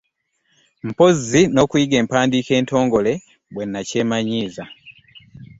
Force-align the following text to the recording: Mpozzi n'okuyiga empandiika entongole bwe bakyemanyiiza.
Mpozzi 0.87 1.41
n'okuyiga 1.47 1.95
empandiika 2.01 2.51
entongole 2.59 3.13
bwe 3.53 3.65
bakyemanyiiza. 3.73 4.63